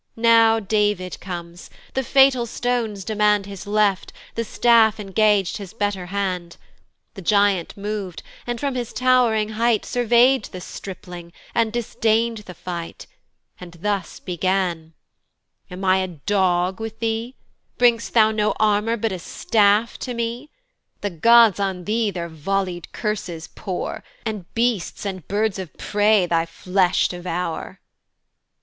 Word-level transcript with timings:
Now 0.15 0.59
David 0.59 1.19
comes: 1.19 1.69
the 1.93 2.01
fatal 2.01 2.47
stones 2.47 3.03
demand 3.03 3.45
His 3.45 3.67
left, 3.67 4.11
the 4.33 4.43
staff 4.43 4.99
engag'd 4.99 5.57
his 5.57 5.75
better 5.75 6.07
hand: 6.07 6.57
The 7.13 7.21
giant 7.21 7.77
mov'd, 7.77 8.23
and 8.47 8.59
from 8.59 8.73
his 8.73 8.93
tow'ring 8.93 9.49
height 9.49 9.85
Survey'd 9.85 10.45
the 10.45 10.59
stripling, 10.59 11.33
and 11.53 11.71
disdain'd 11.71 12.39
the 12.47 12.55
fight, 12.55 13.05
And 13.59 13.73
thus 13.73 14.19
began: 14.19 14.93
"Am 15.69 15.85
I 15.85 15.97
a 15.97 16.07
dog 16.07 16.79
with 16.79 16.97
thee? 16.97 17.35
"Bring'st 17.77 18.13
thou 18.15 18.31
no 18.31 18.53
armour, 18.59 18.97
but 18.97 19.11
a 19.11 19.19
staff 19.19 19.99
to 19.99 20.15
me? 20.15 20.49
"The 21.01 21.11
gods 21.11 21.59
on 21.59 21.83
thee 21.83 22.09
their 22.09 22.27
vollied 22.27 22.91
curses 22.91 23.47
pour, 23.47 24.03
"And 24.25 24.51
beasts 24.55 25.05
and 25.05 25.27
birds 25.27 25.59
of 25.59 25.77
prey 25.77 26.25
thy 26.25 26.47
flesh 26.47 27.07
devour." 27.09 27.81